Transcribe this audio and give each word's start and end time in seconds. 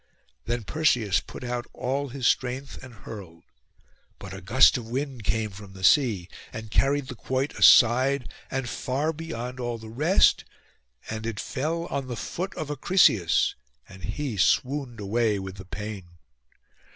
Then 0.45 0.63
Perseus 0.63 1.19
put 1.19 1.43
out 1.43 1.67
all 1.73 2.07
his 2.09 2.25
strength, 2.25 2.83
and 2.83 2.91
hurled. 2.91 3.43
But 4.17 4.33
a 4.33 4.41
gust 4.41 4.75
of 4.75 4.87
wind 4.89 5.23
came 5.23 5.51
from 5.51 5.73
the 5.73 5.83
sea, 5.83 6.27
and 6.51 6.71
carried 6.71 7.05
the 7.07 7.13
quoit 7.13 7.53
aside, 7.53 8.27
and 8.49 8.67
far 8.67 9.13
beyond 9.13 9.59
all 9.59 9.77
the 9.77 9.89
rest; 9.91 10.43
and 11.07 11.27
it 11.27 11.39
fell 11.39 11.85
on 11.91 12.07
the 12.07 12.17
foot 12.17 12.55
of 12.55 12.71
Acrisius, 12.71 13.53
and 13.87 14.03
he 14.03 14.37
swooned 14.37 14.99
away 14.99 15.37
with 15.37 15.57
the 15.57 15.65
pain. 15.65 16.07